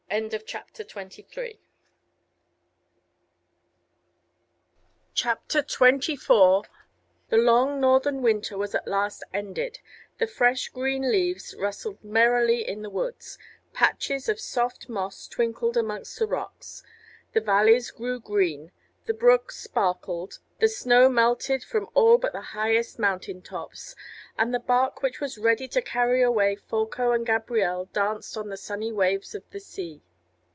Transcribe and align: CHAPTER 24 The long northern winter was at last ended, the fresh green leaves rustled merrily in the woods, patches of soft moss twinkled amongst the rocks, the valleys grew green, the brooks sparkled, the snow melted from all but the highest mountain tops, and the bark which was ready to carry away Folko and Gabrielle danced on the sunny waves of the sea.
CHAPTER 0.45 0.83
24 0.83 1.43
The 7.29 7.37
long 7.37 7.79
northern 7.79 8.21
winter 8.21 8.57
was 8.57 8.75
at 8.75 8.85
last 8.89 9.23
ended, 9.33 9.79
the 10.19 10.27
fresh 10.27 10.67
green 10.67 11.09
leaves 11.09 11.55
rustled 11.57 12.03
merrily 12.03 12.67
in 12.67 12.81
the 12.81 12.89
woods, 12.89 13.37
patches 13.71 14.27
of 14.27 14.37
soft 14.41 14.89
moss 14.89 15.29
twinkled 15.29 15.77
amongst 15.77 16.19
the 16.19 16.27
rocks, 16.27 16.83
the 17.31 17.39
valleys 17.39 17.89
grew 17.89 18.19
green, 18.19 18.73
the 19.05 19.13
brooks 19.15 19.57
sparkled, 19.59 20.37
the 20.59 20.67
snow 20.67 21.09
melted 21.09 21.63
from 21.63 21.89
all 21.95 22.19
but 22.19 22.33
the 22.33 22.41
highest 22.53 22.99
mountain 22.99 23.41
tops, 23.41 23.95
and 24.37 24.53
the 24.53 24.59
bark 24.59 25.01
which 25.01 25.19
was 25.19 25.39
ready 25.39 25.67
to 25.67 25.81
carry 25.81 26.21
away 26.21 26.55
Folko 26.55 27.09
and 27.13 27.25
Gabrielle 27.25 27.85
danced 27.93 28.37
on 28.37 28.49
the 28.49 28.57
sunny 28.57 28.91
waves 28.91 29.33
of 29.33 29.43
the 29.49 29.59
sea. 29.59 30.03